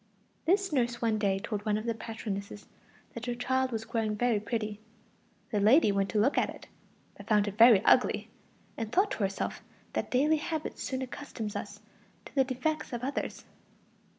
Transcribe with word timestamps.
This 0.45 0.73
nurse 0.73 0.99
one 0.99 1.19
day 1.19 1.37
told 1.37 1.63
one 1.63 1.77
of 1.77 1.85
the 1.85 1.93
patronesses 1.93 2.65
that 3.13 3.21
the 3.21 3.35
child 3.35 3.71
was 3.71 3.85
growing 3.85 4.15
very 4.15 4.39
pretty. 4.39 4.79
The 5.51 5.59
lady 5.59 5.91
went 5.91 6.09
to 6.09 6.19
look 6.19 6.39
at 6.39 6.49
it, 6.49 6.65
but 7.15 7.27
found 7.27 7.47
it 7.47 7.55
very 7.55 7.85
ugly, 7.85 8.27
and 8.77 8.91
thought 8.91 9.11
to 9.11 9.19
herself 9.19 9.61
that 9.93 10.09
daily 10.09 10.37
habit 10.37 10.79
soon 10.79 11.03
accustoms 11.03 11.55
us 11.55 11.81
to 12.25 12.33
the 12.33 12.43
defects 12.43 12.93
of 12.93 13.03
others. 13.03 13.45